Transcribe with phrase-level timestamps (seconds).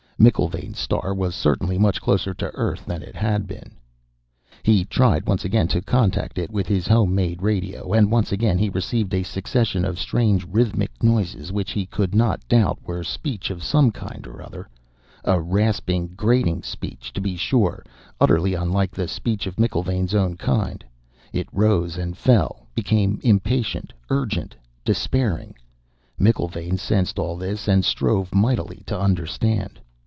[0.21, 3.71] McIlvaine's star was certainly much closer to the Earth than it had been.
[4.61, 8.59] He tried once again to contact it with his home made radio, and once again
[8.59, 13.49] he received a succession of strange, rhythmic noises which he could not doubt were speech
[13.49, 14.69] of some kind or other
[15.23, 17.83] a rasping, grating speech, to be sure,
[18.19, 20.85] utterly unlike the speech of McIlvaine's own kind.
[21.33, 24.55] It rose and fell, became impatient, urgent,
[24.85, 25.55] despairing
[26.19, 29.79] McIlvaine sensed all this and strove mightily to understand.